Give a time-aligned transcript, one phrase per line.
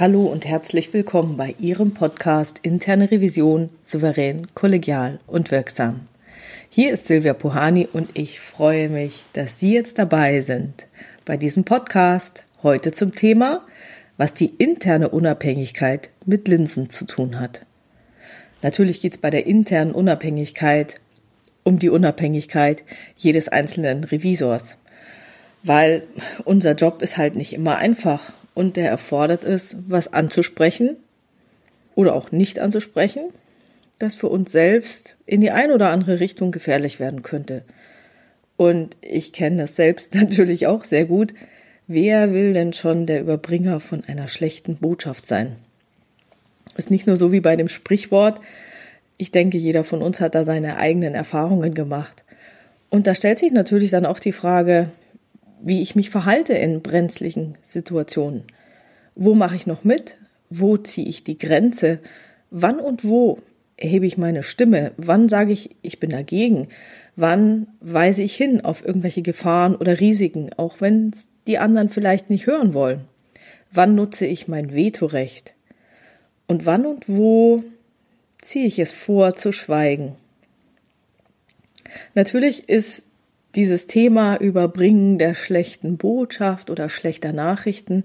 [0.00, 6.08] Hallo und herzlich willkommen bei Ihrem Podcast Interne Revision souverän, kollegial und wirksam.
[6.70, 10.86] Hier ist Silvia Puhani und ich freue mich, dass Sie jetzt dabei sind
[11.26, 13.60] bei diesem Podcast heute zum Thema,
[14.16, 17.66] was die interne Unabhängigkeit mit Linsen zu tun hat.
[18.62, 20.98] Natürlich geht es bei der internen Unabhängigkeit
[21.62, 22.84] um die Unabhängigkeit
[23.18, 24.78] jedes einzelnen Revisors,
[25.62, 26.04] weil
[26.46, 30.96] unser Job ist halt nicht immer einfach und der erfordert es, was anzusprechen
[31.94, 33.22] oder auch nicht anzusprechen,
[33.98, 37.62] das für uns selbst in die eine oder andere Richtung gefährlich werden könnte.
[38.56, 41.34] Und ich kenne das selbst natürlich auch sehr gut.
[41.86, 45.56] Wer will denn schon der Überbringer von einer schlechten Botschaft sein?
[46.76, 48.40] Ist nicht nur so wie bei dem Sprichwort.
[49.16, 52.24] Ich denke, jeder von uns hat da seine eigenen Erfahrungen gemacht.
[52.90, 54.90] Und da stellt sich natürlich dann auch die Frage,
[55.62, 58.44] wie ich mich verhalte in brenzlichen Situationen.
[59.14, 60.16] Wo mache ich noch mit?
[60.48, 61.98] Wo ziehe ich die Grenze?
[62.50, 63.38] Wann und wo
[63.76, 64.92] erhebe ich meine Stimme?
[64.96, 66.68] Wann sage ich, ich bin dagegen?
[67.16, 71.12] Wann weise ich hin auf irgendwelche Gefahren oder Risiken, auch wenn
[71.46, 73.02] die anderen vielleicht nicht hören wollen?
[73.72, 75.54] Wann nutze ich mein Vetorecht?
[76.46, 77.62] Und wann und wo
[78.40, 80.16] ziehe ich es vor zu schweigen?
[82.14, 83.02] Natürlich ist
[83.54, 88.04] dieses Thema Überbringen der schlechten Botschaft oder schlechter Nachrichten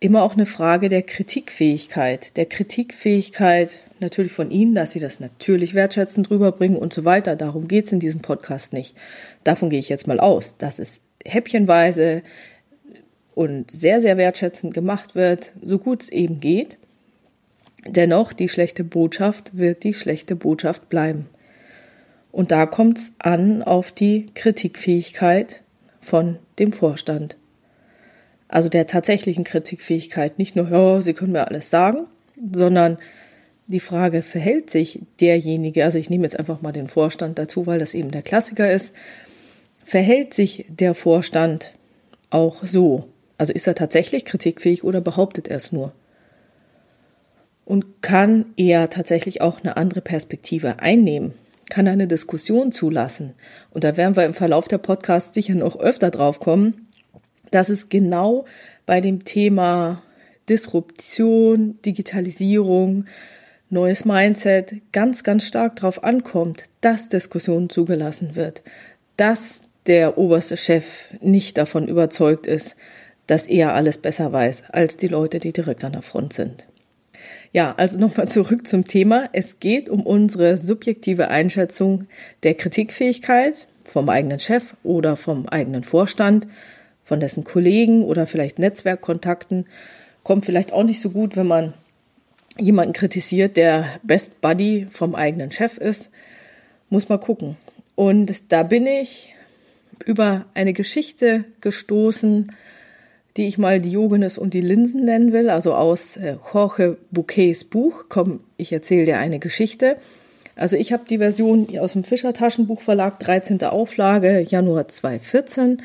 [0.00, 5.74] immer auch eine Frage der Kritikfähigkeit, der Kritikfähigkeit natürlich von Ihnen, dass Sie das natürlich
[5.74, 7.36] wertschätzend rüberbringen und so weiter.
[7.36, 8.96] Darum geht es in diesem Podcast nicht.
[9.44, 12.22] Davon gehe ich jetzt mal aus, dass es häppchenweise
[13.34, 16.78] und sehr, sehr wertschätzend gemacht wird, so gut es eben geht.
[17.86, 21.26] Dennoch, die schlechte Botschaft wird die schlechte Botschaft bleiben.
[22.32, 25.60] Und da kommt es an auf die Kritikfähigkeit
[26.00, 27.36] von dem Vorstand.
[28.48, 30.38] Also der tatsächlichen Kritikfähigkeit.
[30.38, 32.06] Nicht nur, ja, Sie können mir alles sagen,
[32.52, 32.98] sondern
[33.66, 37.78] die Frage, verhält sich derjenige, also ich nehme jetzt einfach mal den Vorstand dazu, weil
[37.78, 38.92] das eben der Klassiker ist,
[39.84, 41.72] verhält sich der Vorstand
[42.30, 43.08] auch so?
[43.38, 45.92] Also ist er tatsächlich kritikfähig oder behauptet er es nur?
[47.64, 51.32] Und kann er tatsächlich auch eine andere Perspektive einnehmen?
[51.72, 53.32] Kann eine Diskussion zulassen.
[53.70, 56.86] Und da werden wir im Verlauf der Podcasts sicher noch öfter drauf kommen,
[57.50, 58.44] dass es genau
[58.84, 60.02] bei dem Thema
[60.50, 63.06] Disruption, Digitalisierung,
[63.70, 68.60] neues Mindset ganz, ganz stark darauf ankommt, dass Diskussion zugelassen wird,
[69.16, 70.84] dass der oberste Chef
[71.22, 72.76] nicht davon überzeugt ist,
[73.26, 76.66] dass er alles besser weiß als die Leute, die direkt an der Front sind.
[77.52, 79.28] Ja, also nochmal zurück zum Thema.
[79.32, 82.06] Es geht um unsere subjektive Einschätzung
[82.42, 86.46] der Kritikfähigkeit vom eigenen Chef oder vom eigenen Vorstand,
[87.04, 89.66] von dessen Kollegen oder vielleicht Netzwerkkontakten.
[90.22, 91.74] Kommt vielleicht auch nicht so gut, wenn man
[92.58, 96.10] jemanden kritisiert, der Best Buddy vom eigenen Chef ist.
[96.90, 97.56] Muss mal gucken.
[97.94, 99.34] Und da bin ich
[100.04, 102.52] über eine Geschichte gestoßen,
[103.36, 108.04] die ich mal Diogenes und die Linsen nennen will, also aus äh, Jorge Bouquets Buch.
[108.08, 109.96] Komm, ich erzähle dir eine Geschichte.
[110.54, 113.62] Also ich habe die Version aus dem Fischer Taschenbuchverlag, 13.
[113.64, 115.82] Auflage, Januar 2014.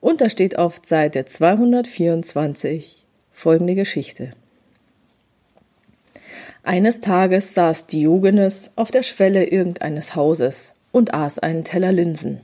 [0.00, 4.30] Und da steht auf Seite 224 folgende Geschichte.
[6.62, 12.40] Eines Tages saß Diogenes auf der Schwelle irgendeines Hauses und aß einen Teller Linsen.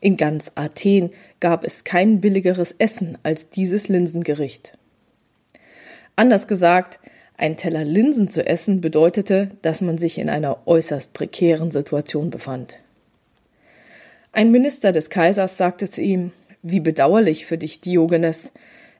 [0.00, 1.10] In ganz Athen
[1.40, 4.78] gab es kein billigeres Essen als dieses Linsengericht.
[6.14, 7.00] Anders gesagt,
[7.36, 12.76] ein Teller Linsen zu essen bedeutete, dass man sich in einer äußerst prekären Situation befand.
[14.32, 16.32] Ein Minister des Kaisers sagte zu ihm,
[16.62, 18.52] wie bedauerlich für dich, Diogenes,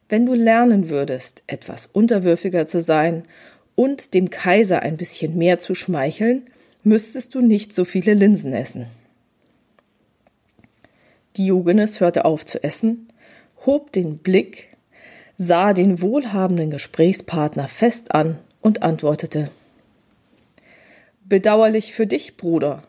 [0.08, 3.24] wenn du lernen würdest, etwas unterwürfiger zu sein
[3.74, 6.46] und dem Kaiser ein bisschen mehr zu schmeicheln,
[6.82, 8.86] müsstest du nicht so viele Linsen essen.
[11.38, 13.08] Diogenes hörte auf zu essen,
[13.64, 14.76] hob den Blick,
[15.36, 19.50] sah den wohlhabenden Gesprächspartner fest an und antwortete
[21.24, 22.82] Bedauerlich für dich, Bruder.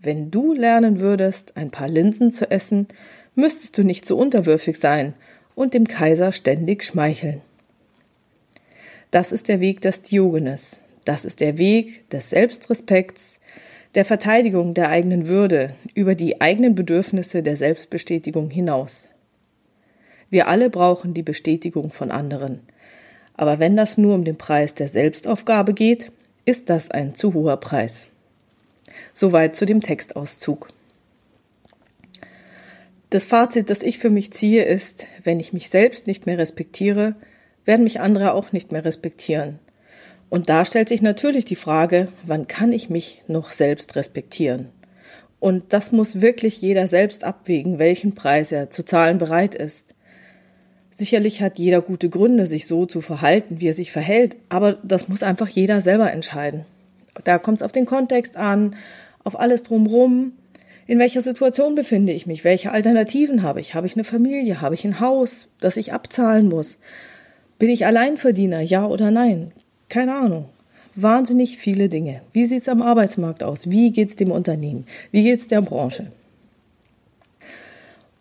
[0.00, 2.88] Wenn du lernen würdest, ein paar Linsen zu essen,
[3.34, 5.14] müsstest du nicht so unterwürfig sein
[5.54, 7.42] und dem Kaiser ständig schmeicheln.
[9.10, 10.80] Das ist der Weg des Diogenes.
[11.04, 13.40] Das ist der Weg des Selbstrespekts,
[13.94, 19.08] der Verteidigung der eigenen Würde über die eigenen Bedürfnisse der Selbstbestätigung hinaus.
[20.30, 22.60] Wir alle brauchen die Bestätigung von anderen.
[23.34, 26.10] Aber wenn das nur um den Preis der Selbstaufgabe geht,
[26.44, 28.06] ist das ein zu hoher Preis.
[29.12, 30.68] Soweit zu dem Textauszug.
[33.10, 37.14] Das Fazit, das ich für mich ziehe, ist, wenn ich mich selbst nicht mehr respektiere,
[37.66, 39.58] werden mich andere auch nicht mehr respektieren.
[40.32, 44.70] Und da stellt sich natürlich die Frage, wann kann ich mich noch selbst respektieren?
[45.40, 49.94] Und das muss wirklich jeder selbst abwägen, welchen Preis er zu zahlen bereit ist.
[50.96, 55.06] Sicherlich hat jeder gute Gründe, sich so zu verhalten, wie er sich verhält, aber das
[55.06, 56.64] muss einfach jeder selber entscheiden.
[57.24, 58.74] Da kommt es auf den Kontext an,
[59.24, 60.32] auf alles drumrum.
[60.86, 62.42] In welcher Situation befinde ich mich?
[62.42, 63.74] Welche Alternativen habe ich?
[63.74, 64.62] Habe ich eine Familie?
[64.62, 66.78] Habe ich ein Haus, das ich abzahlen muss?
[67.58, 68.62] Bin ich Alleinverdiener?
[68.62, 69.52] Ja oder nein?
[69.92, 70.46] Keine Ahnung.
[70.94, 72.22] Wahnsinnig viele Dinge.
[72.32, 73.68] Wie sieht es am Arbeitsmarkt aus?
[73.68, 74.86] Wie geht es dem Unternehmen?
[75.10, 76.10] Wie geht es der Branche?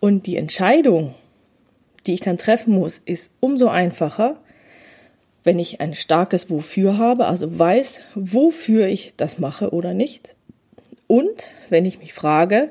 [0.02, 1.16] Und die Entscheidung,
[2.06, 4.36] die ich dann treffen muss, ist umso einfacher,
[5.46, 10.36] wenn ich ein starkes Wofür habe, also weiß, wofür ich das mache oder nicht.
[11.08, 12.70] Und wenn ich mich frage,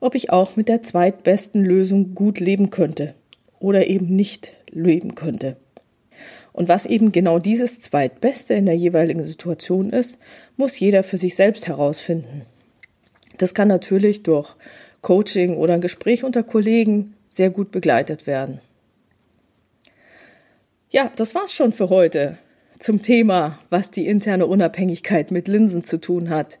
[0.00, 3.14] ob ich auch mit der zweitbesten Lösung gut leben könnte
[3.60, 5.56] oder eben nicht leben könnte.
[6.60, 10.18] Und was eben genau dieses Zweitbeste in der jeweiligen Situation ist,
[10.58, 12.42] muss jeder für sich selbst herausfinden.
[13.38, 14.54] Das kann natürlich durch
[15.00, 18.60] Coaching oder ein Gespräch unter Kollegen sehr gut begleitet werden.
[20.90, 22.36] Ja, das war's schon für heute
[22.78, 26.58] zum Thema, was die interne Unabhängigkeit mit Linsen zu tun hat.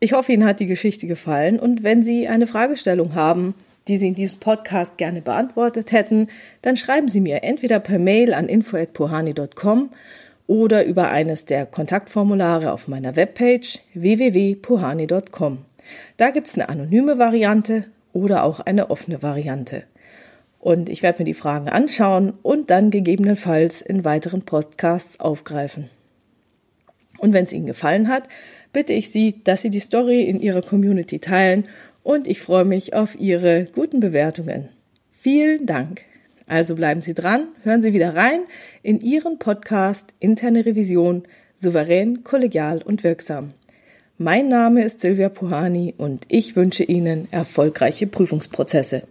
[0.00, 3.54] Ich hoffe, Ihnen hat die Geschichte gefallen und wenn Sie eine Fragestellung haben,
[3.88, 6.28] die Sie in diesem Podcast gerne beantwortet hätten,
[6.62, 9.90] dann schreiben Sie mir entweder per Mail an info@pohani.com
[10.46, 15.58] oder über eines der Kontaktformulare auf meiner Webpage www.pohani.com.
[16.16, 19.84] Da gibt es eine anonyme Variante oder auch eine offene Variante.
[20.58, 25.90] Und ich werde mir die Fragen anschauen und dann gegebenenfalls in weiteren Podcasts aufgreifen.
[27.18, 28.24] Und wenn es Ihnen gefallen hat,
[28.72, 31.64] bitte ich Sie, dass Sie die Story in Ihrer Community teilen
[32.06, 34.68] und ich freue mich auf Ihre guten Bewertungen.
[35.10, 36.02] Vielen Dank.
[36.46, 38.42] Also bleiben Sie dran, hören Sie wieder rein
[38.84, 41.24] in Ihren Podcast Interne Revision
[41.56, 43.54] souverän, kollegial und wirksam.
[44.18, 49.02] Mein Name ist Silvia Puhani und ich wünsche Ihnen erfolgreiche Prüfungsprozesse.